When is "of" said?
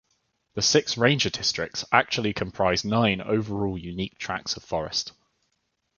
4.57-4.63